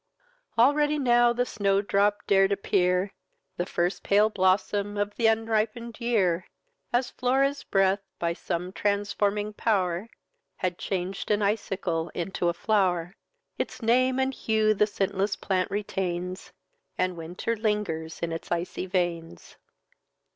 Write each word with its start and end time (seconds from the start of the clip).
"Already 0.57 0.97
now 0.97 1.31
the 1.31 1.45
snow 1.45 1.79
drop 1.83 2.25
dar'd 2.25 2.51
appear, 2.51 3.11
The 3.57 3.67
first 3.67 4.01
pale 4.01 4.31
blossom 4.31 4.97
of 4.97 5.13
th'unripened 5.13 5.99
year, 6.01 6.47
As 6.91 7.11
Flora's 7.11 7.63
breath, 7.63 7.99
by 8.17 8.33
some 8.33 8.71
transforming 8.71 9.53
pow'r, 9.53 10.09
Had 10.57 10.79
chang'd 10.79 11.29
an 11.29 11.43
icicle 11.43 12.09
into 12.15 12.49
a 12.49 12.53
flow'r. 12.55 13.13
Its 13.59 13.83
name 13.83 14.17
and 14.17 14.33
hue 14.33 14.73
the 14.73 14.87
scentless 14.87 15.35
plant 15.35 15.69
retains, 15.69 16.51
And 16.97 17.15
Winter 17.15 17.55
lingers 17.55 18.21
in 18.23 18.31
its 18.31 18.51
icy 18.51 18.87
veins." 18.87 19.55